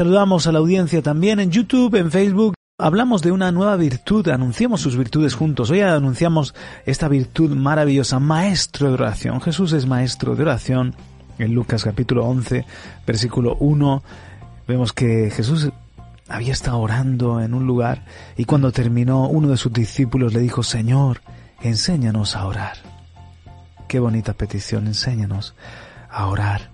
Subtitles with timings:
[0.00, 2.54] Saludamos a la audiencia también en YouTube, en Facebook.
[2.78, 5.70] Hablamos de una nueva virtud, anunciamos sus virtudes juntos.
[5.70, 6.54] Hoy anunciamos
[6.86, 9.42] esta virtud maravillosa, maestro de oración.
[9.42, 10.94] Jesús es maestro de oración.
[11.38, 12.64] En Lucas capítulo 11,
[13.06, 14.02] versículo 1,
[14.66, 15.68] vemos que Jesús
[16.30, 18.06] había estado orando en un lugar
[18.38, 21.20] y cuando terminó uno de sus discípulos le dijo, Señor,
[21.60, 22.78] enséñanos a orar.
[23.86, 25.54] Qué bonita petición, enséñanos
[26.08, 26.70] a orar.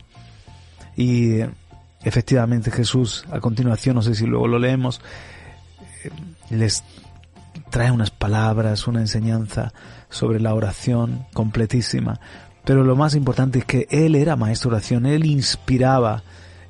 [0.96, 1.40] Y
[2.06, 5.00] Efectivamente Jesús, a continuación, no sé si luego lo leemos,
[6.04, 6.10] eh,
[6.50, 6.84] les
[7.68, 9.72] trae unas palabras, una enseñanza
[10.08, 12.20] sobre la oración completísima.
[12.64, 16.22] Pero lo más importante es que Él era maestro de oración, Él inspiraba,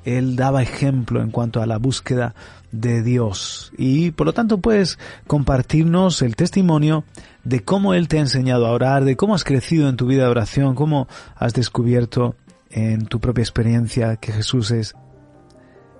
[0.05, 2.33] Él daba ejemplo en cuanto a la búsqueda
[2.71, 3.71] de Dios.
[3.77, 7.03] Y por lo tanto puedes compartirnos el testimonio
[7.43, 10.23] de cómo Él te ha enseñado a orar, de cómo has crecido en tu vida
[10.23, 12.35] de oración, cómo has descubierto
[12.71, 14.95] en tu propia experiencia que Jesús es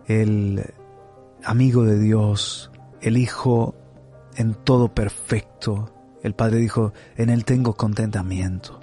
[0.08, 0.74] el
[1.44, 3.76] amigo de Dios, el Hijo
[4.36, 5.94] en todo perfecto.
[6.24, 8.80] El Padre dijo, en Él tengo contentamiento.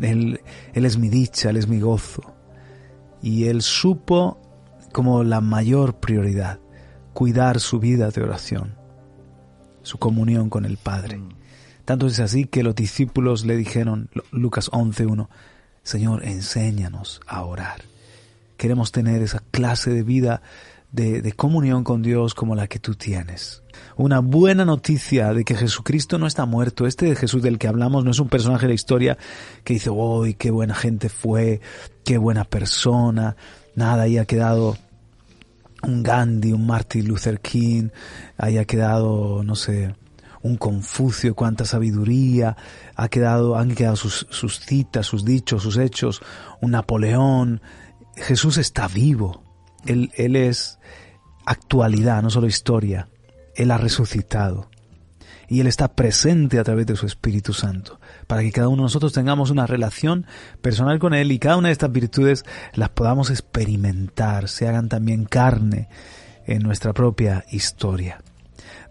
[0.00, 0.40] Él,
[0.72, 2.34] él es mi dicha, Él es mi gozo.
[3.22, 4.40] Y Él supo
[4.92, 6.60] como la mayor prioridad
[7.12, 8.74] cuidar su vida de oración,
[9.82, 11.18] su comunión con el Padre.
[11.18, 11.28] Mm.
[11.84, 15.28] Tanto es así que los discípulos le dijeron, Lucas 11.1,
[15.82, 17.82] Señor, enséñanos a orar.
[18.62, 20.40] Queremos tener esa clase de vida
[20.92, 23.64] de, comunión con Dios como la que tú tienes.
[23.96, 26.86] Una buena noticia de que Jesucristo no está muerto.
[26.86, 29.18] Este de Jesús del que hablamos no es un personaje de la historia
[29.64, 31.60] que dice, uy, qué buena gente fue,
[32.04, 33.34] qué buena persona.
[33.74, 34.76] Nada, ahí ha quedado
[35.82, 37.88] un Gandhi, un Martin Luther King,
[38.38, 39.92] ahí ha quedado, no sé,
[40.40, 42.56] un Confucio, cuánta sabiduría,
[42.94, 46.22] ha quedado, han quedado sus, sus citas, sus dichos, sus hechos,
[46.60, 47.60] un Napoleón,
[48.16, 49.42] Jesús está vivo.
[49.86, 50.78] Él, él es
[51.46, 53.08] actualidad, no solo historia.
[53.54, 54.70] Él ha resucitado.
[55.48, 58.82] Y Él está presente a través de su Espíritu Santo, para que cada uno de
[58.84, 60.24] nosotros tengamos una relación
[60.62, 65.26] personal con Él y cada una de estas virtudes las podamos experimentar, se hagan también
[65.26, 65.90] carne
[66.46, 68.22] en nuestra propia historia.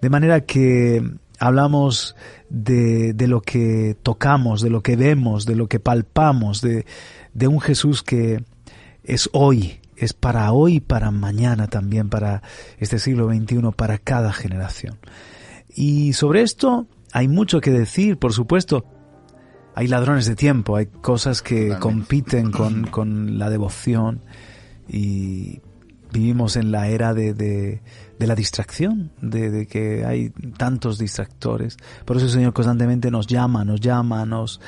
[0.02, 1.04] De manera que
[1.40, 2.16] hablamos
[2.50, 6.86] de, de lo que tocamos, de lo que vemos, de lo que palpamos, de,
[7.34, 8.44] de un Jesús que,
[9.04, 12.42] es hoy, es para hoy para mañana también, para
[12.80, 14.98] este siglo XXI, para cada generación.
[15.74, 18.86] Y sobre esto hay mucho que decir, por supuesto.
[19.74, 24.22] Hay ladrones de tiempo, hay cosas que compiten con, con la devoción
[24.90, 25.62] y
[26.12, 27.82] vivimos en la era de, de,
[28.28, 31.78] la distracción, de, que hay tantos distractores.
[32.06, 34.60] Por eso el Señor constantemente nos llama, nos llama, nos,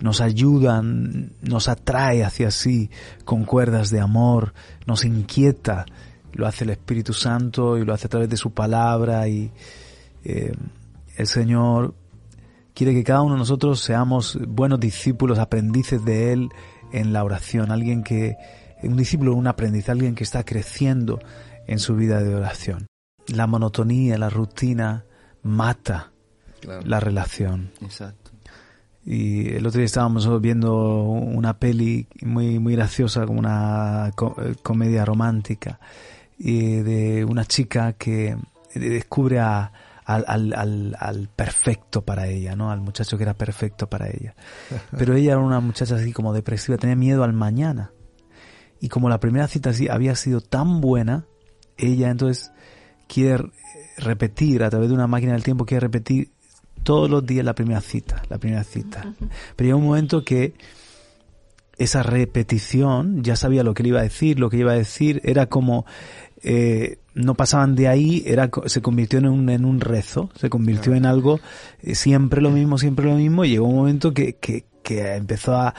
[0.00, 2.90] nos ayuda, nos atrae hacia sí
[3.24, 4.54] con cuerdas de amor,
[4.86, 5.86] nos inquieta.
[6.32, 9.52] Lo hace el Espíritu Santo y lo hace a través de su palabra y
[10.24, 10.54] eh,
[11.16, 11.94] el Señor
[12.74, 16.48] quiere que cada uno de nosotros seamos buenos discípulos, aprendices de Él
[16.92, 18.36] en la oración, alguien que
[18.82, 21.20] un discípulo, un aprendiz, alguien que está creciendo
[21.66, 22.86] en su vida de oración.
[23.32, 25.04] La monotonía, la rutina
[25.42, 26.12] mata
[26.84, 27.72] la relación.
[27.80, 28.30] Exacto.
[29.04, 35.04] Y el otro día estábamos viendo una peli muy, muy graciosa, como una eh, comedia
[35.04, 35.80] romántica,
[36.38, 38.36] y de una chica que
[38.74, 39.72] descubre a,
[40.04, 40.24] al,
[40.54, 42.70] al, al, perfecto para ella, ¿no?
[42.70, 44.34] Al muchacho que era perfecto para ella.
[44.96, 47.90] Pero ella era una muchacha así como depresiva, tenía miedo al mañana.
[48.80, 51.26] Y como la primera cita había sido tan buena,
[51.76, 52.52] ella entonces
[53.06, 53.44] quiere
[53.98, 56.30] repetir a través de una máquina del tiempo, quiere repetir
[56.82, 59.14] todos los días la primera cita, la primera cita.
[59.56, 60.54] Pero llega un momento que
[61.78, 65.20] esa repetición, ya sabía lo que le iba a decir, lo que iba a decir,
[65.24, 65.84] era como,
[66.42, 70.94] eh, no pasaban de ahí, era, se convirtió en un, en un rezo, se convirtió
[70.94, 71.40] en algo,
[71.82, 75.56] eh, siempre lo mismo, siempre lo mismo, y llegó un momento que, que, que empezó
[75.56, 75.74] a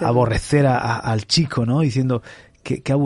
[0.00, 1.80] aborrecer, al chico, ¿no?
[1.80, 2.22] Diciendo,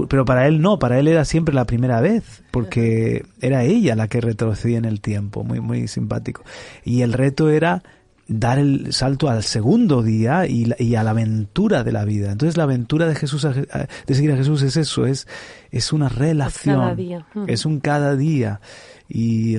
[0.08, 4.08] pero para él no, para él era siempre la primera vez, porque era ella la
[4.08, 6.42] que retrocedía en el tiempo, muy, muy simpático.
[6.84, 7.82] Y el reto era
[8.28, 12.32] dar el salto al segundo día y, y, a la aventura de la vida.
[12.32, 15.28] Entonces la aventura de Jesús, de seguir a Jesús es eso, es,
[15.70, 18.60] es una relación, es un cada día.
[19.08, 19.58] Y,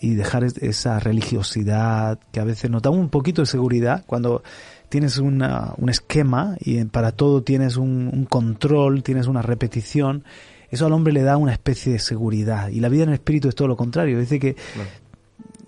[0.00, 4.42] y dejar esa religiosidad que a veces nos da un poquito de seguridad cuando
[4.88, 10.24] tienes una, un esquema y para todo tienes un, control, tienes una repetición,
[10.70, 12.68] eso al hombre le da una especie de seguridad.
[12.68, 14.18] Y la vida en el espíritu es todo lo contrario.
[14.18, 14.56] Dice que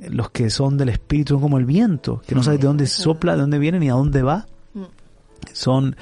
[0.09, 3.35] los que son del espíritu son como el viento, que no sabes de dónde sopla,
[3.35, 4.47] de dónde viene ni a dónde va.
[4.75, 4.85] Mm.
[5.53, 5.97] Son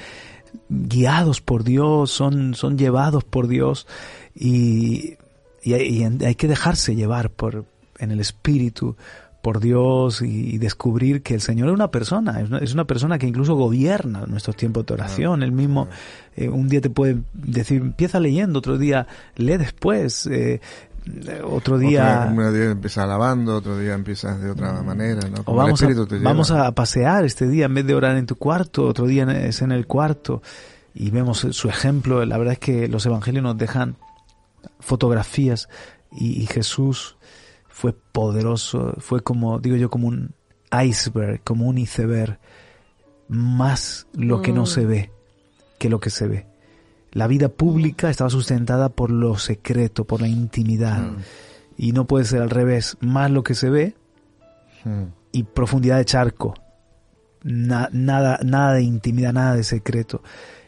[0.69, 3.87] guiados por Dios, son, son llevados por Dios
[4.35, 5.15] y,
[5.63, 7.65] y, hay que dejarse llevar por,
[7.99, 8.95] en el espíritu
[9.41, 13.55] por Dios y, descubrir que el Señor es una persona, es una, persona que incluso
[13.55, 15.43] gobierna nuestros tiempos de oración.
[15.43, 15.87] Él mismo
[16.35, 20.59] eh, un día te puede decir, empieza leyendo, otro día lee después, eh,
[21.43, 22.27] otro día...
[22.29, 25.43] un día empieza alabando, otro día empiezas de otra manera, ¿no?
[25.45, 25.87] o vamos, a,
[26.21, 29.61] vamos a pasear este día, en vez de orar en tu cuarto, otro día es
[29.61, 30.41] en el cuarto.
[30.93, 33.95] Y vemos su ejemplo, la verdad es que los evangelios nos dejan
[34.79, 35.69] fotografías
[36.11, 37.16] y Jesús
[37.77, 40.33] fue poderoso, fue como, digo yo, como un
[40.83, 42.39] iceberg, como un iceberg,
[43.27, 44.87] más lo que no se mm.
[44.87, 45.11] ve
[45.77, 46.47] que lo que se ve.
[47.11, 51.03] La vida pública estaba sustentada por lo secreto, por la intimidad.
[51.03, 51.17] Mm.
[51.77, 53.93] Y no puede ser al revés, más lo que se ve
[54.83, 55.03] mm.
[55.33, 56.55] y profundidad de charco.
[57.43, 60.23] nada, nada de intimidad, nada de secreto.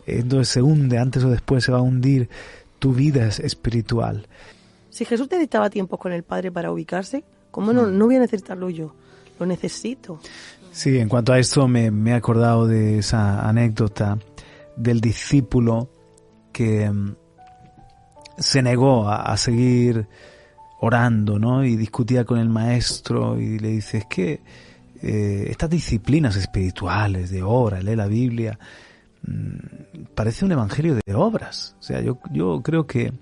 [0.06, 2.30] Entonces se hunde, antes o después se va a hundir
[2.78, 4.28] tu vida espiritual.
[4.90, 8.70] Si Jesús necesitaba tiempo con el Padre para ubicarse, ¿cómo no, no voy a necesitarlo
[8.70, 8.94] yo?
[9.40, 10.20] Lo necesito.
[10.72, 14.18] Sí, en cuanto a esto me, he acordado de esa anécdota
[14.76, 15.90] del discípulo
[16.52, 17.16] que mm,
[18.38, 20.08] se negó a, seguir
[20.80, 21.66] orando, ¿no?
[21.66, 24.42] Y discutía con el maestro y le dice, es que
[25.02, 28.58] eh, estas disciplinas espirituales de obra, lee la Biblia,
[29.24, 31.76] mm, parece un evangelio de obras.
[31.80, 33.14] O sea, yo, yo creo que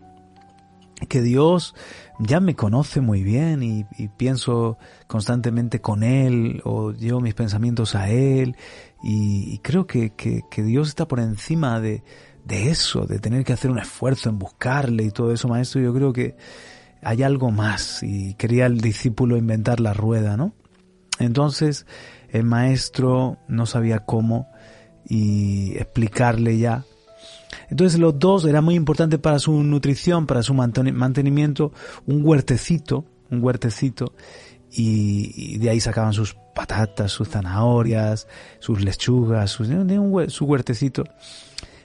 [1.05, 1.75] que Dios
[2.19, 3.85] ya me conoce muy bien y,
[4.17, 8.55] pienso constantemente con Él o llevo mis pensamientos a Él
[9.03, 10.11] y, creo que,
[10.55, 12.03] Dios está por encima de,
[12.49, 15.81] eso, de tener que hacer un esfuerzo en buscarle y todo eso, maestro.
[15.81, 16.35] Yo creo que
[17.03, 20.53] hay algo más y quería el discípulo inventar la rueda, ¿no?
[21.19, 21.85] Entonces
[22.29, 24.49] el maestro no sabía cómo
[25.07, 26.85] y explicarle ya
[27.69, 31.71] entonces los dos era muy importante para su nutrición, para su mantenimiento,
[32.05, 34.13] un huertecito, un huertecito,
[34.71, 38.27] y, de ahí sacaban sus patatas, sus zanahorias,
[38.59, 39.65] sus lechugas, su,
[40.27, 41.03] su huertecito.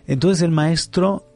[0.07, 1.27] Entonces el maestro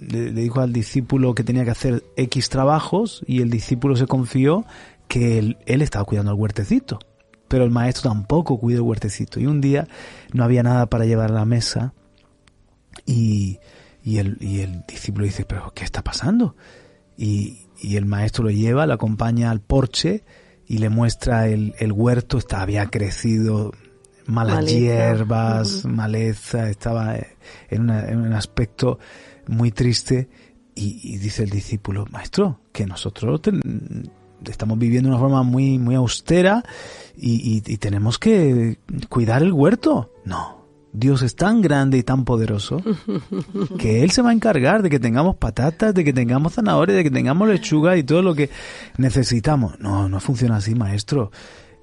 [0.00, 4.64] le, dijo al discípulo que tenía que hacer X trabajos y el discípulo se confió
[5.08, 6.98] que él, él estaba cuidando el huertecito.
[7.48, 9.38] Pero el maestro tampoco cuidó el huertecito.
[9.38, 9.86] Y un día
[10.32, 11.92] no había nada para llevar a la mesa
[13.06, 13.58] y,
[14.02, 16.56] y, el, y el discípulo dice, pero ¿qué está pasando?
[17.16, 20.24] Y, y el maestro lo lleva, lo acompaña al porche
[20.66, 23.72] y le muestra el, el huerto, está, había crecido
[24.26, 27.16] malas hierbas, maleza, estaba
[27.68, 28.98] en, en, un aspecto
[29.46, 30.28] muy triste
[30.74, 33.40] y, dice el discípulo, maestro, que nosotros
[34.46, 36.64] estamos viviendo de una forma muy, muy austera
[37.16, 38.78] y, y, y tenemos que
[39.08, 40.12] cuidar el huerto.
[40.24, 40.61] No,
[40.92, 42.82] Dios es tan grande y tan poderoso
[43.78, 47.04] que Él se va a encargar de que tengamos patatas, de que tengamos zanahorias, de
[47.04, 48.50] que tengamos lechuga y todo lo que
[48.98, 49.78] necesitamos.
[49.80, 51.30] No, no funciona así, maestro.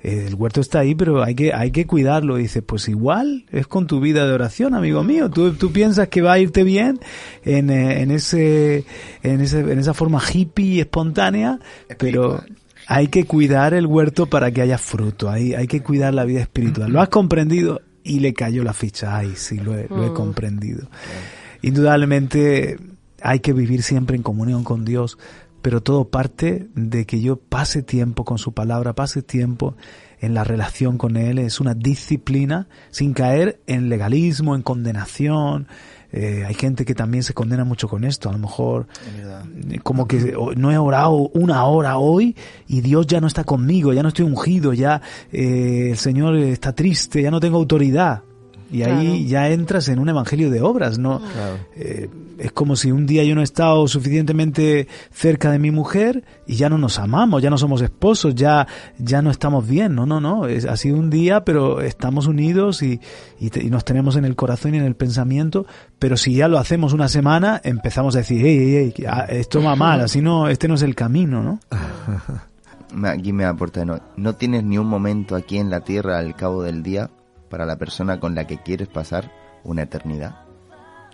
[0.01, 2.37] El huerto está ahí, pero hay que, hay que cuidarlo.
[2.37, 5.29] dice, pues igual es con tu vida de oración, amigo mío.
[5.29, 6.99] Tú, tú piensas que va a irte bien
[7.43, 8.85] en, eh, en, ese,
[9.23, 11.59] en, ese, en esa forma hippie espontánea,
[11.97, 12.41] pero
[12.87, 15.29] hay que cuidar el huerto para que haya fruto.
[15.29, 16.91] Hay, hay que cuidar la vida espiritual.
[16.91, 17.81] ¿Lo has comprendido?
[18.03, 19.15] Y le cayó la ficha.
[19.18, 20.13] Ay, sí, lo he, mm.
[20.13, 20.89] comprendido.
[21.62, 22.77] Indudablemente
[23.22, 25.18] hay que vivir siempre en comunión con Dios,
[25.62, 29.75] pero todo parte de que yo pase tiempo con su palabra, pase tiempo
[30.22, 31.39] en la relación con Él.
[31.39, 35.68] Es una disciplina sin caer en legalismo, en condenación,
[36.11, 38.87] eh, hay gente que también se condena mucho con esto, a lo mejor
[39.69, 42.35] eh, como que no he orado una hora hoy
[42.67, 45.01] y Dios ya no está conmigo, ya no estoy ungido, ya
[45.31, 48.23] eh, el Señor está triste, ya no tengo autoridad.
[48.71, 51.21] Y ahí ya entras en un evangelio de obras, ¿no?
[51.75, 56.23] Eh, es como si un día yo no he estado suficientemente cerca de mi mujer
[56.47, 59.95] y ya no nos amamos, ya no somos esposos, ya, ya no estamos bien.
[59.95, 60.45] No, no, no.
[60.47, 63.01] Es, ha sido un día, pero estamos unidos y,
[63.39, 65.65] y, nos tenemos en el corazón y en el pensamiento.
[65.97, 70.01] Pero si ya lo hacemos una semana, empezamos a decir, hey, hey, esto va mal,
[70.01, 71.59] así no, este no es el camino, ¿no?
[73.07, 76.63] Aquí me aporta, no, no tienes ni un momento aquí en la tierra al cabo
[76.63, 77.11] del día
[77.50, 79.32] para la persona con la que quieres pasar
[79.63, 80.36] una eternidad.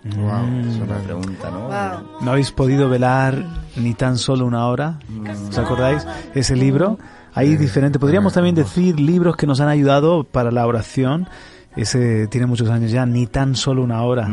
[0.04, 2.20] Wow, es una pregunta, ¿no?
[2.20, 3.44] ¿No habéis podido velar
[3.76, 5.00] ni tan solo una hora?
[5.48, 6.06] ¿Os acordáis?
[6.34, 6.98] Ese libro.
[7.34, 7.98] Hay diferente.
[7.98, 11.28] Podríamos también decir libros que nos han ayudado para la oración.
[11.74, 14.28] Ese tiene muchos años ya, ni tan solo una hora.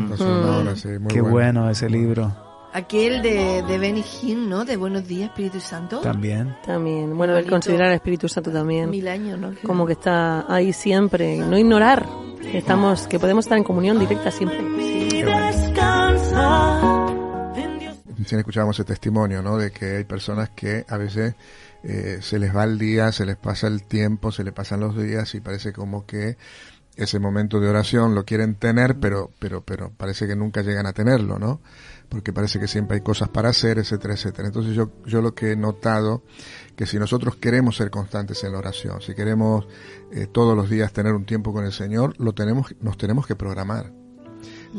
[1.08, 2.43] Qué bueno ese libro.
[2.74, 4.64] Aquel de, de Benny Hinn, ¿no?
[4.64, 6.00] De Buenos Días, Espíritu Santo.
[6.00, 6.56] También.
[6.66, 7.16] También.
[7.16, 8.90] Bueno, el considerar al Espíritu Santo también.
[8.90, 9.54] Mil años, ¿no?
[9.64, 11.38] Como que está ahí siempre.
[11.38, 12.04] No ignorar
[12.42, 14.58] que estamos, que podemos estar en comunión directa siempre.
[18.18, 19.56] Recién escuchábamos ese testimonio, ¿no?
[19.56, 21.36] De que hay personas que a veces
[21.84, 25.00] eh, se les va el día, se les pasa el tiempo, se les pasan los
[25.00, 26.36] días y parece como que
[26.96, 30.92] ese momento de oración lo quieren tener, pero, pero, pero parece que nunca llegan a
[30.92, 31.60] tenerlo, ¿no?
[32.08, 34.48] Porque parece que siempre hay cosas para hacer, etcétera, etcétera.
[34.48, 36.22] Entonces yo, yo lo que he notado,
[36.76, 39.66] que si nosotros queremos ser constantes en la oración, si queremos
[40.12, 43.36] eh, todos los días tener un tiempo con el Señor, lo tenemos, nos tenemos que
[43.36, 43.92] programar.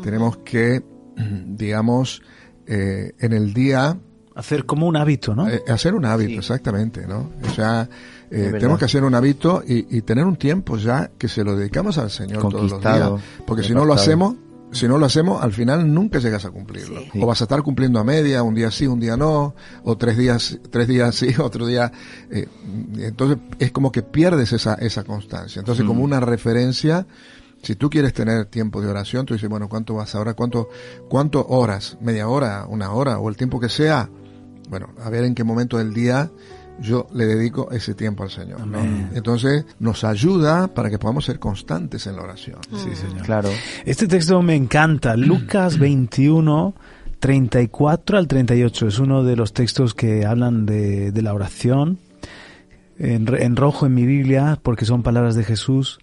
[0.02, 0.84] Tenemos que,
[1.16, 2.22] digamos,
[2.66, 3.98] eh, en el día...
[4.34, 5.48] Hacer como un hábito, ¿no?
[5.48, 7.30] Eh, hacer un hábito, exactamente, ¿no?
[7.42, 7.88] O sea,
[8.28, 11.96] tenemos que hacer un hábito y, y, tener un tiempo ya que se lo dedicamos
[11.96, 13.12] al Señor todos los días.
[13.46, 14.34] Porque si no lo hacemos,
[14.72, 17.00] si no lo hacemos, al final nunca llegas a cumplirlo.
[17.20, 19.54] O vas a estar cumpliendo a media, un día sí, un día no,
[19.84, 21.92] o tres días, tres días sí, otro día.
[22.30, 22.46] Eh,
[22.98, 25.60] entonces es como que pierdes esa, esa constancia.
[25.60, 26.04] Entonces, como mm.
[26.04, 27.06] una referencia,
[27.62, 30.34] si tú quieres tener tiempo de oración, tú dices, bueno, ¿cuánto vas ahora?
[30.34, 30.68] ¿Cuánto,
[31.08, 31.96] cuánto horas?
[32.00, 32.66] ¿Media hora?
[32.68, 33.18] ¿Una hora?
[33.18, 34.10] ¿O el tiempo que sea?
[34.68, 36.30] Bueno, a ver en qué momento del día
[36.80, 38.60] yo le dedico ese tiempo al Señor.
[39.14, 42.58] Entonces nos ayuda para que podamos ser constantes en la oración.
[42.70, 43.22] Sí, Señor.
[43.22, 43.50] Claro.
[43.84, 45.16] Este texto me encanta.
[45.16, 46.74] Lucas 21,
[47.18, 48.88] 34 al 38.
[48.88, 51.98] Es uno de los textos que hablan de, de la oración.
[52.98, 55.98] En, en rojo en mi Biblia, porque son palabras de Jesús.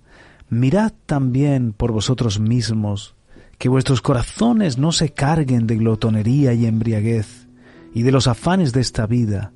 [0.49, 3.15] Mirad también por vosotros mismos,
[3.57, 7.47] que vuestros corazones no se carguen de glotonería y embriaguez,
[7.95, 9.52] y de los afanes de esta vida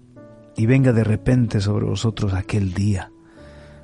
[0.57, 3.11] y venga de repente sobre vosotros aquel día.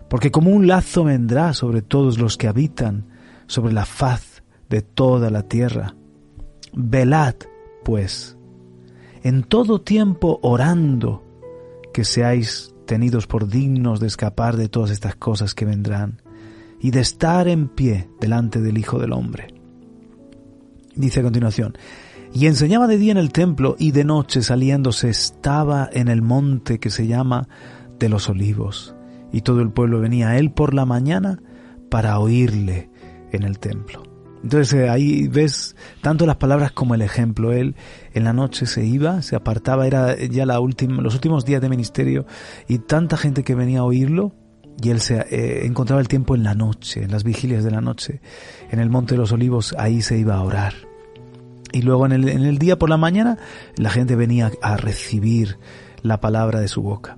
[0.09, 3.05] Porque como un lazo vendrá sobre todos los que habitan
[3.47, 5.95] sobre la faz de toda la tierra.
[6.73, 7.35] Velad,
[7.85, 8.37] pues,
[9.21, 11.23] en todo tiempo orando,
[11.93, 16.21] que seáis tenidos por dignos de escapar de todas estas cosas que vendrán,
[16.79, 19.53] y de estar en pie delante del Hijo del Hombre.
[20.95, 21.77] Dice a continuación,
[22.33, 26.79] y enseñaba de día en el templo y de noche saliéndose estaba en el monte
[26.79, 27.47] que se llama
[27.99, 28.95] de los olivos.
[29.31, 31.39] Y todo el pueblo venía a él por la mañana
[31.89, 32.89] para oírle
[33.31, 34.03] en el templo.
[34.41, 37.53] Entonces eh, ahí ves tanto las palabras como el ejemplo.
[37.53, 37.75] Él
[38.13, 41.69] en la noche se iba, se apartaba, era ya la última, los últimos días de
[41.69, 42.25] ministerio
[42.67, 44.33] y tanta gente que venía a oírlo
[44.81, 47.79] y él se eh, encontraba el tiempo en la noche, en las vigilias de la
[47.79, 48.21] noche,
[48.71, 50.92] en el monte de los olivos, ahí se iba a orar.
[51.73, 53.37] Y luego en el, en el día por la mañana
[53.75, 55.57] la gente venía a recibir
[56.01, 57.17] la palabra de su boca.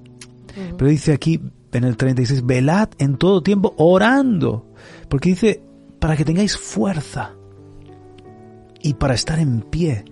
[0.78, 1.42] Pero dice aquí
[1.74, 4.66] en el 36, velad en todo tiempo orando.
[5.10, 5.62] Porque dice,
[6.00, 7.34] para que tengáis fuerza
[8.82, 10.06] y para estar en pie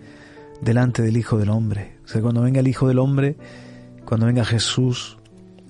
[0.62, 2.00] delante del Hijo del Hombre.
[2.04, 3.38] O sea, cuando venga el Hijo del Hombre,
[4.06, 5.18] cuando venga Jesús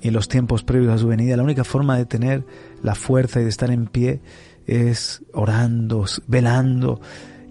[0.02, 2.46] y en los tiempos previos a su venida, la única forma de tener
[2.82, 4.22] la fuerza y de estar en pie
[4.66, 7.02] es orando, velando,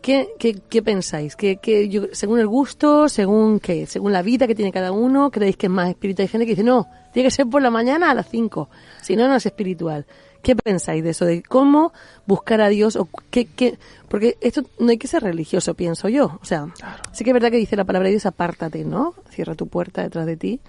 [0.02, 1.36] ¿Qué, qué, pensáis?
[1.36, 5.56] ¿Qué, qué según el gusto, según qué, según la vida que tiene cada uno, creéis
[5.56, 6.24] que es más espiritual?
[6.24, 8.70] Hay gente que dice, no, tiene que ser por la mañana a las 5,
[9.04, 10.08] si no, no es espiritual.
[10.42, 11.26] ¿Qué pensáis de eso?
[11.26, 11.94] ¿De cómo
[12.26, 12.96] buscar a Dios?
[12.96, 13.78] O qué, qué?
[14.08, 16.40] Porque esto no hay que ser religioso, pienso yo.
[16.42, 16.74] O sea,
[17.12, 19.14] sí que es verdad que dice la palabra de Dios, apártate, ¿no?
[19.30, 20.60] Cierra tu puerta detrás de ti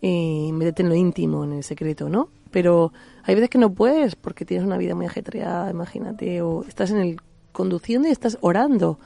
[0.00, 2.28] y métete en lo íntimo, en el secreto, ¿no?
[2.50, 2.92] Pero
[3.24, 6.98] hay veces que no puedes porque tienes una vida muy ajetreada, imagínate, o estás en
[6.98, 7.20] el
[7.52, 8.98] conduciendo y estás orando.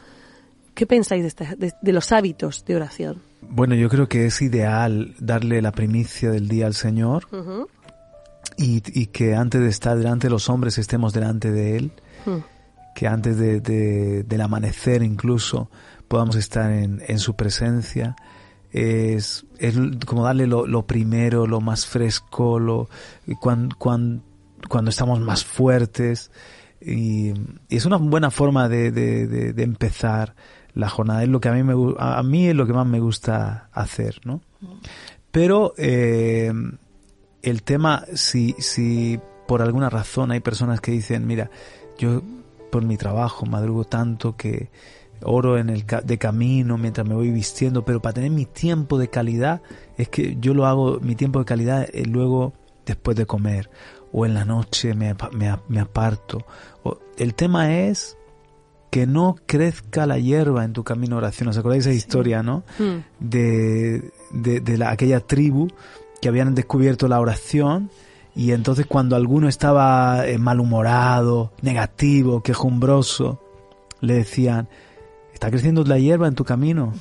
[0.74, 3.22] ¿Qué pensáis de, de, los hábitos de oración?
[3.42, 7.26] Bueno, yo creo que es ideal darle la primicia del día al Señor
[8.56, 11.92] y, y, que antes de estar delante de los hombres estemos delante de Él,
[12.94, 13.60] que antes de,
[14.22, 15.70] del amanecer incluso
[16.08, 18.16] podamos estar en, en su presencia
[18.72, 19.76] es, es
[20.06, 22.88] como darle lo, lo, primero, lo más fresco, lo,
[23.40, 24.22] cuando, cuando,
[24.68, 26.30] cuando estamos más fuertes.
[26.80, 27.32] Y,
[27.68, 30.34] es una buena forma de, de, de, empezar
[30.74, 31.22] la jornada.
[31.22, 34.20] Es lo que a mí, me, a mí es lo que más me gusta hacer,
[34.24, 34.40] ¿no?
[35.30, 36.52] Pero eh,
[37.42, 41.50] el tema, si, si por alguna razón hay personas que dicen, mira,
[41.98, 42.22] yo
[42.70, 44.70] por mi trabajo madrugo tanto que
[45.24, 49.08] oro en el de camino mientras me voy vistiendo, pero para tener mi tiempo de
[49.08, 49.62] calidad
[49.96, 52.52] es que yo lo hago, mi tiempo de calidad es luego
[52.86, 53.70] después de comer
[54.12, 55.14] o en la noche me,
[55.68, 56.44] me, aparto.
[56.82, 58.16] O, el tema es
[58.90, 61.48] que no crezca la hierba en tu camino de oración.
[61.48, 62.62] ¿Os acordáis esa historia, no?
[62.78, 62.98] Hmm.
[63.20, 65.68] De, de, la, aquella tribu
[66.20, 67.90] que habían descubierto la oración
[68.34, 73.40] y entonces cuando alguno estaba eh, malhumorado, negativo, quejumbroso,
[74.00, 74.68] le decían,
[75.42, 76.94] está creciendo la hierba en tu camino.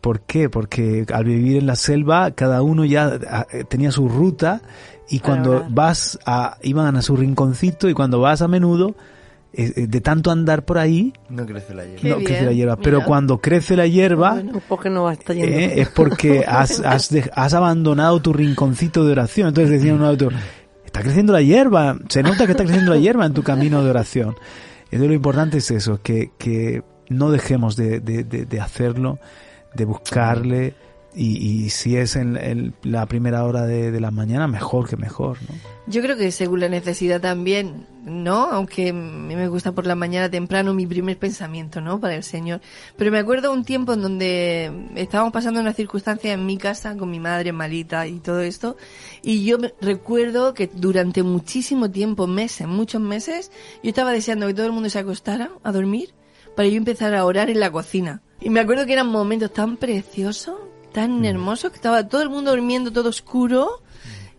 [0.00, 0.48] ¿Por qué?
[0.48, 4.62] Porque al vivir en la selva, cada uno ya ah, eh, tenía su ruta
[5.08, 8.94] y cuando vas a, iban a su rinconcito y cuando vas a menudo,
[9.52, 12.08] eh, eh, de tanto andar por ahí, no crece la hierba.
[12.08, 12.76] no crece la hierba.
[12.76, 14.40] Pero cuando crece la hierba,
[15.28, 19.48] es porque has, has, has, abandonado tu rinconcito de oración.
[19.48, 20.34] Entonces decía un autor,
[20.86, 23.90] está creciendo la hierba, se nota que está creciendo la hierba en tu camino de
[23.90, 24.36] oración.
[24.84, 29.18] Entonces lo importante es eso, que, que no dejemos de, de, de, hacerlo,
[29.74, 30.74] de buscarle
[31.16, 35.38] y, si es en, la primera hora de, la mañana, mejor que mejor.
[35.86, 38.50] Yo creo que según la necesidad también, ¿no?
[38.50, 42.00] Aunque a mí me gusta por la mañana temprano mi primer pensamiento, ¿no?
[42.00, 42.60] Para el Señor.
[42.96, 47.10] Pero me acuerdo un tiempo en donde estábamos pasando una circunstancia en mi casa con
[47.10, 48.76] mi madre malita y todo esto.
[49.22, 54.66] Y yo recuerdo que durante muchísimo tiempo, meses, muchos meses, yo estaba deseando que todo
[54.66, 56.12] el mundo se acostara a dormir
[56.54, 58.22] para yo empezar a orar en la cocina.
[58.40, 60.56] Y me acuerdo que eran momentos tan preciosos,
[60.92, 61.24] tan mm.
[61.24, 63.82] hermosos, que estaba todo el mundo durmiendo todo oscuro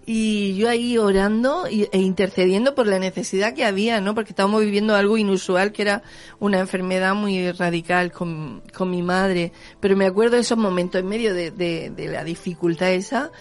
[0.05, 4.13] y yo ahí orando e intercediendo por la necesidad que había, ¿no?
[4.13, 6.03] Porque estábamos viviendo algo inusual, que era
[6.39, 9.51] una enfermedad muy radical con, con mi madre.
[9.79, 13.31] Pero me acuerdo de esos momentos en medio de, de, de la dificultad esa,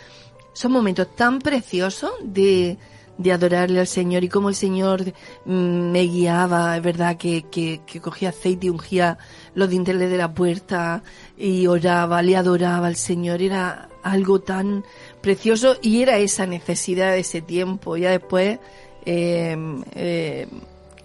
[0.54, 2.78] son momentos tan preciosos de,
[3.18, 5.12] de adorarle al Señor y cómo el Señor
[5.44, 9.18] mm, me guiaba, es verdad que, que, que, cogía aceite y ungía
[9.54, 11.02] los dinteles de la puerta
[11.36, 14.84] y oraba, le adoraba al Señor, era algo tan
[15.20, 17.96] precioso y era esa necesidad de ese tiempo.
[17.96, 18.58] Ya después
[19.06, 19.56] eh,
[19.94, 20.48] eh,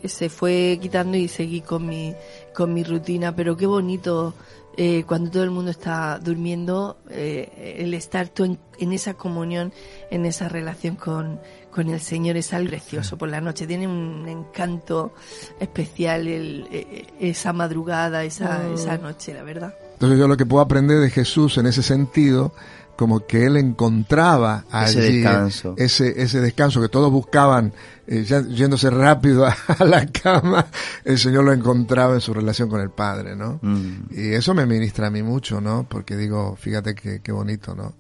[0.04, 2.16] se fue quitando y seguí con mi,
[2.56, 4.34] con mi rutina, pero qué bonito
[4.82, 9.74] eh, cuando todo el mundo está durmiendo, eh, el estar tú en, esa comunión,
[10.10, 13.68] en esa relación con, con el Señor es algo precioso por la noche.
[13.68, 15.14] Tiene un encanto
[15.60, 18.74] especial el, eh, esa madrugada, esa, mm.
[18.74, 19.74] esa noche, la verdad.
[19.94, 22.54] Entonces yo lo que puedo aprender de Jesús en ese sentido
[23.00, 25.74] como que él encontraba ese descanso.
[25.78, 27.72] Ese, ese descanso que todos buscaban,
[28.06, 29.46] eh, yéndose rápido
[29.80, 30.68] a, la cama,
[31.06, 33.60] el Señor lo encontraba en su relación con el Padre, ¿no?
[33.62, 34.08] Mm.
[34.12, 35.88] Y eso me ministra a mí mucho, ¿no?
[35.88, 37.96] Porque digo, fíjate qué, qué bonito, ¿no?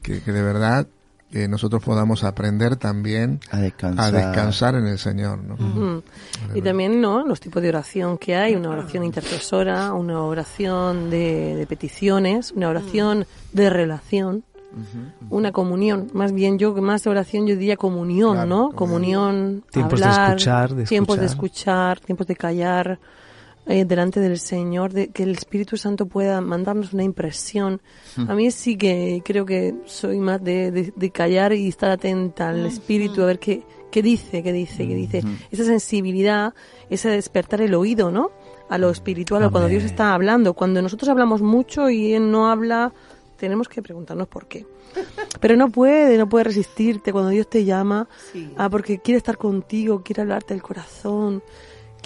[0.00, 0.86] Que, que de verdad
[1.30, 5.40] que nosotros podamos aprender también a descansar, a descansar en el Señor.
[5.42, 6.02] ¿no?
[6.54, 7.26] Y también ¿no?
[7.26, 13.26] los tipos de oración que hay, una oración intercesora, una oración de, peticiones, una oración
[13.52, 14.44] de relación.
[15.30, 16.10] una comunión.
[16.12, 18.70] Más bien yo, más de oración, yo diría comunión, ¿no?
[18.72, 22.98] Comunión, tiempos de escuchar, tiempos de escuchar, tiempos de callar
[23.66, 27.82] eh, delante del Señor, de que el Espíritu Santo pueda mandarnos una impresión.
[28.28, 32.64] A mí sí que creo que soy más de, de, callar y estar atenta al
[32.64, 35.22] Espíritu, a ver qué, qué dice, qué dice, qué dice.
[35.50, 36.54] Esa sensibilidad,
[36.90, 38.30] ese despertar el oído, ¿no?
[38.68, 40.54] A lo espiritual, cuando Dios está hablando.
[40.54, 42.92] Cuando nosotros hablamos mucho y Él no habla,
[43.36, 44.66] tenemos que preguntarnos por qué.
[45.40, 48.08] Pero no puede, no puede resistirte cuando Dios te llama,
[48.56, 51.42] ah, porque quiere estar contigo, quiere hablarte del corazón,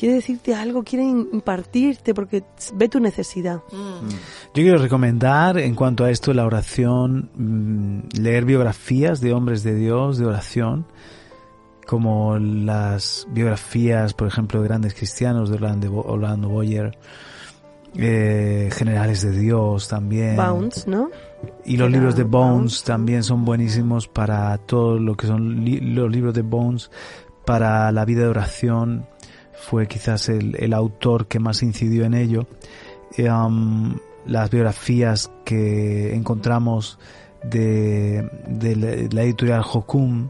[0.01, 3.57] quiere decirte algo, quiere impartirte, porque ve tu necesidad.
[3.71, 4.09] Mm.
[4.09, 9.75] Yo quiero recomendar en cuanto a esto la oración, mm, leer biografías de hombres de
[9.75, 10.87] Dios, de oración,
[11.87, 16.97] como las biografías, por ejemplo, de grandes cristianos de Orlando Boyer,
[17.95, 20.35] eh, Generales de Dios también.
[20.35, 21.11] Bones, ¿no?
[21.67, 25.63] Y los libros de Bones también son buenísimos para todo lo que son
[25.95, 26.91] los libros de Bones,
[27.45, 29.05] para la vida de oración.
[29.61, 32.47] Fue quizás el, autor que más incidió en ello.
[33.19, 33.97] Um,
[34.27, 36.99] las biografías que encontramos
[37.43, 40.29] de, de la editorial Jokum,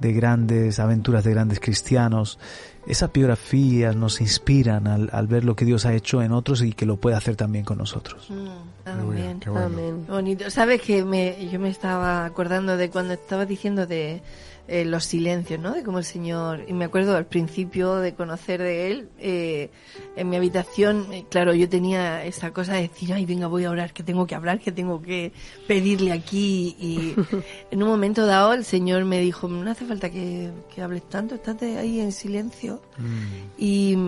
[0.00, 2.38] de grandes aventuras de grandes cristianos,
[2.86, 6.84] esas biografías nos inspiran al, ver lo que Dios ha hecho en otros y que
[6.84, 8.28] lo puede hacer también con nosotros.
[8.28, 9.40] Mm, amén.
[9.46, 10.06] Amén.
[10.06, 10.50] Bonito.
[10.50, 14.20] Sabes que me, yo me estaba acordando de cuando estaba diciendo de
[14.66, 15.74] eh, los silencios, ¿no?
[15.74, 19.68] De cómo el Señor, y me acuerdo al principio de conocer de Él, eh,
[20.16, 23.70] en mi habitación, eh, claro, yo tenía esa cosa de decir, ay, venga, voy a
[23.70, 25.32] orar, que tengo que hablar, que tengo que
[25.68, 27.14] pedirle aquí, y
[27.70, 30.50] en un momento dado el Señor me dijo, no hace falta que,
[30.82, 33.36] hables tanto, estate ahí en silencio, mm.
[33.58, 33.98] y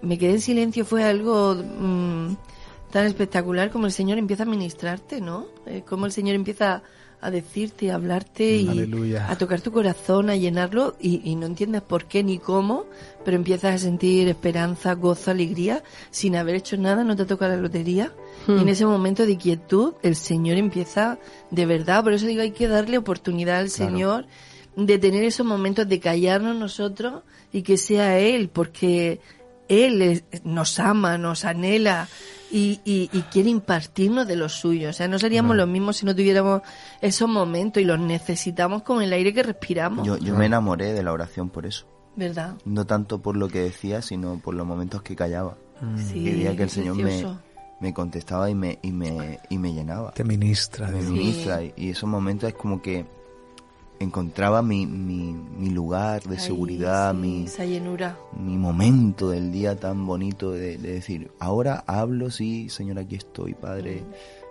[0.00, 1.56] me quedé en silencio, fue algo...
[1.56, 2.36] Mm,
[2.92, 5.48] tan espectacular como el Señor empieza a ministrarte, ¿no?
[5.84, 6.82] como el Señor empieza a
[7.30, 12.22] decirte, a hablarte y a tocar tu corazón, a llenarlo y, no entiendes por qué
[12.22, 12.86] ni cómo,
[13.24, 17.56] pero empiezas a sentir esperanza, gozo, alegría, sin haber hecho nada, no te toca la
[17.56, 18.12] lotería.
[18.46, 18.68] Y en hmm.
[18.68, 21.18] ese momento de quietud, el Señor empieza
[21.50, 24.26] de verdad, por eso digo, hay que darle oportunidad al Señor
[24.76, 27.22] de tener esos momentos de callarnos nosotros
[27.52, 29.20] y que sea Él, porque
[29.68, 32.08] Él nos ama, nos anhela,
[32.56, 34.90] y, y, quiere impartirnos de lo suyo.
[34.90, 36.62] O sea, no seríamos los mismos si no tuviéramos
[37.00, 40.06] esos momentos y los necesitamos con el aire que respiramos.
[40.06, 41.86] Yo, yo me enamoré de la oración por eso.
[42.14, 42.54] ¿Verdad?
[42.64, 45.56] No tanto por lo que decía, sino por los momentos que callaba.
[45.80, 45.98] Mm.
[45.98, 46.24] Sí,
[46.56, 47.26] que el Señor me,
[47.80, 50.12] me, contestaba y me, y me, y me llenaba.
[50.12, 50.86] Te ministra.
[50.88, 51.60] Me ministra.
[51.76, 53.04] Y, esos momentos es como que
[54.00, 58.18] encontraba mi, mi, mi lugar de seguridad, mi, esa llenura.
[58.36, 64.02] mi momento del día tan bonito de, decir, ahora hablo, sí, Señor, aquí estoy, Padre,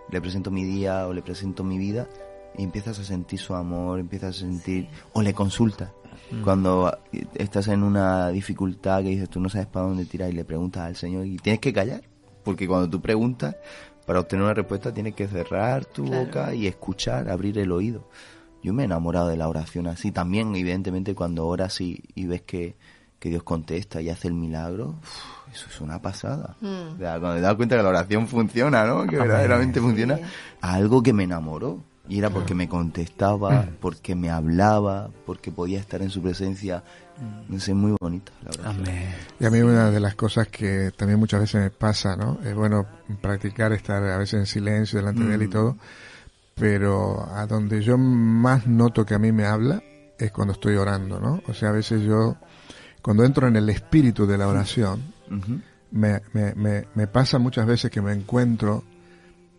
[0.09, 2.07] le presento mi día o le presento mi vida
[2.57, 5.91] y empiezas a sentir su amor, empiezas a sentir, o le consultas.
[6.31, 6.41] Mm.
[6.41, 6.97] Cuando
[7.35, 10.83] estás en una dificultad que dices, tú no sabes para dónde tirar y le preguntas
[10.83, 12.03] al Señor y tienes que callar,
[12.43, 13.55] porque cuando tú preguntas,
[14.05, 18.07] para obtener una respuesta tienes que cerrar tu boca y escuchar, abrir el oído
[18.63, 20.11] yo me he enamorado de la oración así.
[20.11, 22.75] También, evidentemente, cuando oras y, y ves que,
[23.19, 24.95] Dios contesta y hace el milagro,
[25.53, 26.57] eso es una pasada.
[26.59, 26.97] Hmm.
[26.97, 29.07] cuando te das cuenta que la oración funciona, ¿no?
[29.07, 30.19] Que verdaderamente funciona,
[30.59, 31.79] algo que me enamoró.
[32.09, 33.75] Y era porque me contestaba, hmm.
[33.79, 36.83] porque me hablaba, porque podía estar en su presencia.
[37.47, 37.55] Hmm.
[37.55, 38.97] Es muy bonita la oración.
[39.39, 42.39] Y a mí una de las cosas que también muchas veces me pasa, ¿no?
[42.43, 42.85] Es bueno
[43.21, 45.77] practicar estar a veces en silencio delante de él y todo
[46.55, 49.81] pero a donde yo más noto que a mí me habla
[50.17, 51.41] es cuando estoy orando, ¿no?
[51.47, 52.37] O sea, a veces yo,
[53.01, 55.13] cuando entro en el espíritu de la oración,
[55.91, 58.83] me, me, me, me pasa muchas veces que me encuentro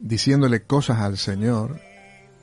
[0.01, 1.81] diciéndole cosas al Señor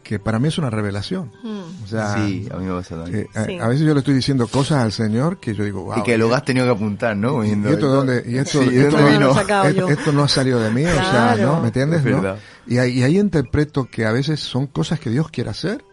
[0.04, 1.32] que para mí es una revelación.
[1.44, 1.84] Hmm.
[1.84, 3.28] O sea, sí, a mí me pasa también.
[3.62, 6.00] a, veces yo le estoy diciendo cosas al Señor que yo digo, wow.
[6.00, 7.46] Y que luego has tenido que apuntar, ¿no?
[7.46, 11.62] Y, esto, dónde, y esto, esto, no ha salido de mí, o sea, ¿no?
[11.62, 12.04] ¿Me entiendes?
[12.04, 12.36] ¿no?
[12.68, 15.84] Y, ahí, y ahí interpreto que a veces son cosas que Dios quiere hacer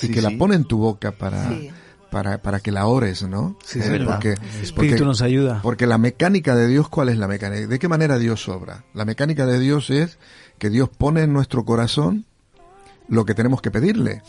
[0.00, 1.50] y que la pone en tu boca para...
[2.10, 3.56] Para, para que la ores, ¿no?
[3.64, 5.60] Sí, eh, porque, el Espíritu nos ayuda.
[5.62, 7.68] Porque la mecánica de Dios, ¿cuál es la mecánica?
[7.68, 8.84] ¿De qué manera Dios obra?
[8.94, 10.18] La mecánica de Dios es
[10.58, 12.26] que Dios pone en nuestro corazón
[13.06, 14.22] lo que tenemos que pedirle.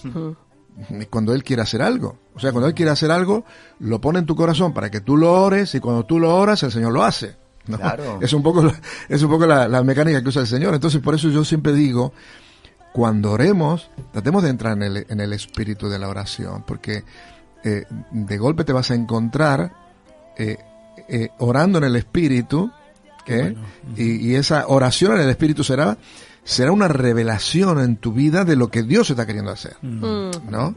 [1.10, 2.20] Cuando Él quiere hacer algo.
[2.36, 3.46] O sea, cuando Él quiere hacer algo,
[3.80, 6.62] lo pone en tu corazón para que tú lo ores y cuando tú lo oras,
[6.62, 7.36] el Señor lo hace.
[7.66, 8.20] Claro.
[8.22, 8.72] Es un poco,
[9.10, 10.74] es un poco la, mecánica que usa el Señor.
[10.74, 12.14] Entonces, por eso yo siempre digo,
[12.94, 17.04] cuando oremos, tratemos de entrar en el, en el espíritu de la oración, porque
[17.64, 19.72] eh, de golpe te vas a encontrar
[20.38, 20.58] eh,
[21.08, 22.72] eh, orando en el espíritu
[23.28, 23.56] ¿eh?
[23.96, 25.98] y, esa oración en el Espíritu será,
[26.44, 30.50] será una revelación en tu vida de lo que Dios está queriendo hacer, mm.
[30.50, 30.76] ¿no?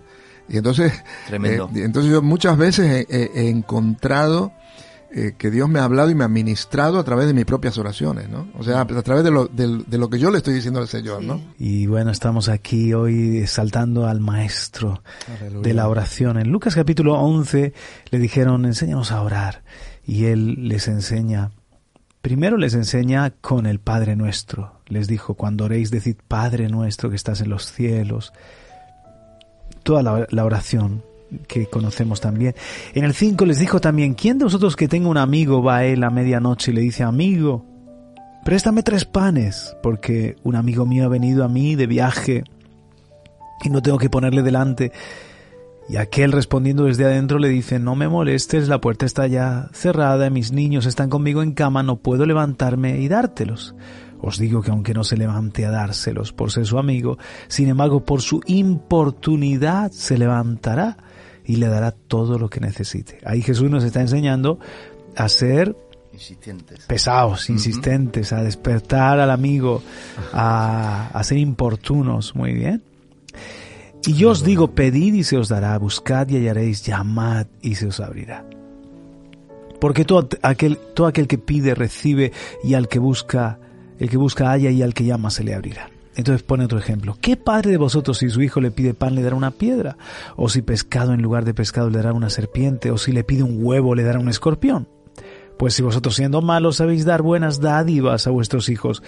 [0.49, 0.93] Y entonces,
[1.27, 1.71] Tremendo.
[1.75, 4.53] Eh, entonces yo muchas veces he, encontrado
[5.15, 7.79] eh, que Dios me ha hablado y me ha ministrado a través de mis propias
[7.79, 8.49] oraciones, ¿no?
[8.59, 11.23] O sea, a través de lo, de, lo que yo le estoy diciendo al Señor,
[11.23, 11.41] ¿no?
[11.59, 15.03] Y bueno, estamos aquí hoy saltando al Maestro
[15.63, 16.39] de la oración.
[16.39, 17.73] En Lucas capítulo 11
[18.11, 19.63] le dijeron, enséñanos a orar.
[20.07, 21.53] Y Él les enseña
[22.25, 24.81] Primero les enseña con el Padre nuestro.
[24.87, 28.33] Les dijo, cuando oréis, decid Padre nuestro que estás en los cielos.
[29.83, 31.05] Toda la, oración
[31.49, 32.55] que conocemos también.
[32.95, 35.85] En el 5 les dijo también, ¿quién de vosotros que tenga un amigo va a
[35.85, 37.65] él a medianoche y le dice, amigo,
[38.45, 42.45] préstame tres panes, porque un amigo mío ha venido a mí de viaje
[43.63, 44.93] y no tengo que ponerle delante
[45.89, 50.31] y aquel respondiendo desde adentro le dice, no me molestes, la puerta está ya cerrada,
[50.31, 53.75] mis niños están conmigo en cama, no puedo levantarme y dártelos.
[54.21, 58.03] Os digo que aunque no se levante a dárselos por ser su amigo, sin embargo
[58.05, 60.97] por su importunidad se levantará
[61.45, 63.19] y le dará todo lo que necesite.
[63.25, 64.59] Ahí Jesús nos está enseñando
[65.17, 65.77] a ser
[66.87, 69.83] pesados, insistentes, a despertar al amigo,
[70.33, 72.35] a, a ser importunos.
[72.35, 72.83] Muy bien.
[74.07, 77.87] Y yo os digo, pedid y se os dará, buscad y hallaréis, llamad y se
[77.87, 78.45] os abrirá.
[79.81, 83.59] Porque todo aquel, todo aquel que pide recibe y al que busca,
[83.99, 85.94] el que busca halla y al que llama se le abrirá.
[86.17, 87.17] Entonces pone otro ejemplo.
[87.21, 89.97] ¿Qué padre de vosotros si su hijo le pide pan le dará una piedra?
[90.37, 92.91] ¿O si pescado en lugar de pescado le dará una serpiente?
[92.91, 94.89] ¿O si le pide un huevo le dará un escorpión?
[95.59, 99.03] Pues si vosotros siendo malos sabéis dar buenas dádivas a vuestros hijos,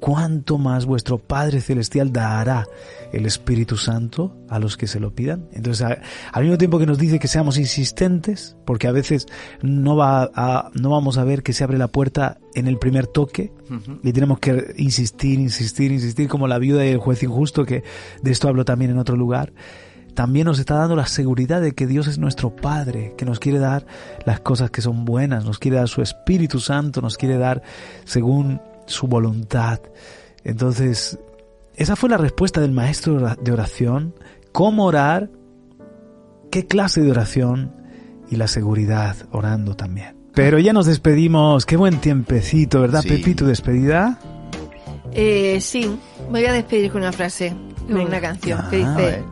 [0.00, 2.66] cuánto más vuestro Padre Celestial dará
[3.12, 5.48] el Espíritu Santo a los que se lo pidan.
[5.52, 5.86] Entonces,
[6.32, 9.26] al mismo tiempo que nos dice que seamos insistentes, porque a veces
[9.62, 13.06] no, va a, no vamos a ver que se abre la puerta en el primer
[13.06, 13.52] toque
[14.02, 17.84] y tenemos que insistir, insistir, insistir, como la viuda y el juez injusto, que
[18.22, 19.52] de esto hablo también en otro lugar
[20.14, 23.58] también nos está dando la seguridad de que Dios es nuestro Padre, que nos quiere
[23.58, 23.86] dar
[24.24, 27.62] las cosas que son buenas, nos quiere dar su Espíritu Santo, nos quiere dar
[28.04, 29.80] según su voluntad.
[30.44, 31.18] Entonces,
[31.74, 34.14] esa fue la respuesta del maestro de oración,
[34.52, 35.30] cómo orar,
[36.50, 37.74] qué clase de oración
[38.30, 40.16] y la seguridad orando también.
[40.34, 43.46] Pero ya nos despedimos, qué buen tiempecito, ¿verdad, Pepito?
[43.46, 44.18] ¿Despedida?
[45.12, 45.90] Eh, sí,
[46.30, 47.52] voy a despedir con una frase,
[47.86, 49.22] con una canción que ah, dice,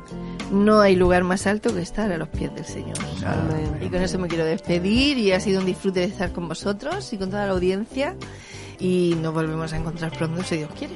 [0.51, 2.97] no hay lugar más alto que estar a los pies del Señor.
[3.81, 7.13] Y con eso me quiero despedir y ha sido un disfrute de estar con vosotros
[7.13, 8.17] y con toda la audiencia
[8.79, 10.95] y nos volvemos a encontrar pronto si Dios quiere.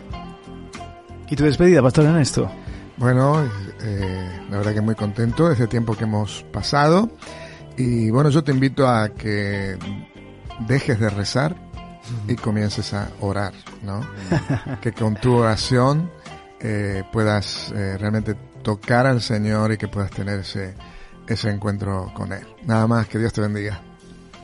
[1.29, 2.51] ¿Y tu despedida, Pastor Ernesto?
[2.97, 3.42] Bueno,
[3.83, 7.11] eh, la verdad que muy contento de ese tiempo que hemos pasado.
[7.77, 9.79] Y bueno, yo te invito a que
[10.66, 11.57] dejes de rezar
[12.29, 14.01] y comiences a orar, ¿no?
[14.81, 16.11] que con tu oración
[16.61, 20.75] eh, puedas eh, realmente tocar al Señor y que puedas tener ese,
[21.27, 22.47] ese encuentro con Él.
[22.64, 23.81] Nada más, que Dios te bendiga.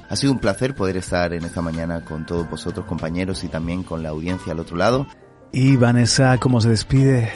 [0.08, 3.82] Ha sido un placer poder estar en esta mañana con todos vosotros compañeros y también
[3.82, 5.06] con la audiencia al otro lado.
[5.52, 7.30] Y Vanessa, ¿cómo se despide?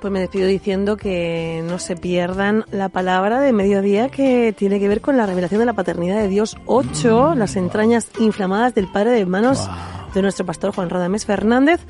[0.00, 4.88] Pues me despido diciendo que no se pierdan la palabra de mediodía que tiene que
[4.88, 9.10] ver con la revelación de la paternidad de Dios 8, las entrañas inflamadas del Padre
[9.10, 9.68] de Hermanos
[10.14, 11.80] de nuestro pastor Juan Radamés Fernández.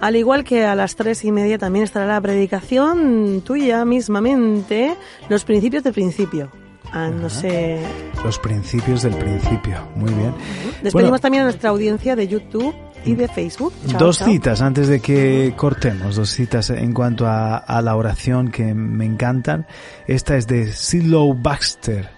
[0.00, 4.96] Al igual que a las tres y media también estará la predicación tuya mismamente,
[5.28, 6.50] los principios del principio.
[6.92, 7.80] Ah, no sé.
[8.24, 9.76] Los principios del principio.
[9.94, 10.34] Muy bien.
[10.82, 12.74] Despedimos también a nuestra audiencia de YouTube
[13.04, 13.72] y de Facebook.
[13.98, 19.04] dos citas antes de que cortemos, dos citas en cuanto a, la oración que me
[19.04, 19.66] encantan.
[20.06, 22.10] Esta es de Sidlow Baxter.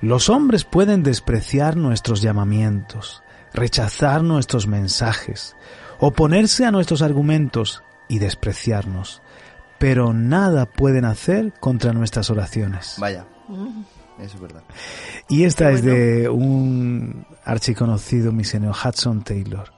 [0.00, 3.22] Los hombres pueden despreciar nuestros llamamientos,
[3.54, 5.56] rechazar nuestros mensajes,
[5.98, 9.22] oponerse a nuestros argumentos y despreciarnos,
[9.78, 12.96] pero nada pueden hacer contra nuestras oraciones.
[12.98, 13.24] Vaya.
[13.48, 13.95] Mm.
[14.18, 14.62] Eso es verdad.
[15.28, 19.72] Y esta es de un archiconocido misionero, Hudson Taylor.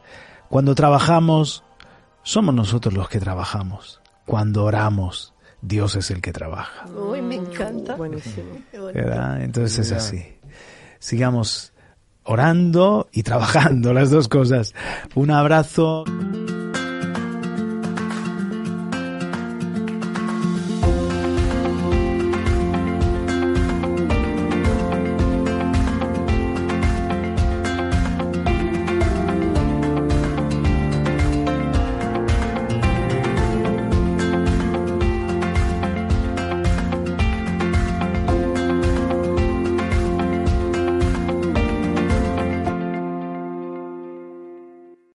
[0.48, 1.64] Cuando trabajamos,
[2.22, 4.01] somos nosotros los que trabajamos.
[4.27, 6.87] Cuando oramos, Dios es el que trabaja.
[6.88, 7.96] Uy, me encanta.
[7.96, 8.62] Buenísimo.
[8.94, 10.38] Entonces es así.
[10.98, 11.72] Sigamos
[12.24, 14.74] orando y trabajando, las dos cosas.
[15.14, 16.05] Un abrazo.